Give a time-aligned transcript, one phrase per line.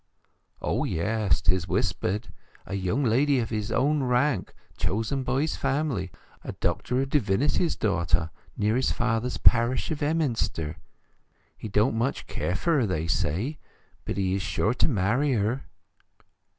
[0.63, 2.29] "O yes—'tis whispered;
[2.65, 6.09] a young lady of his own rank, chosen by his family;
[6.43, 10.77] a Doctor of Divinity's daughter near his father's parish of Emminster;
[11.55, 13.59] he don't much care for her, they say.
[14.03, 15.65] But he is sure to marry her."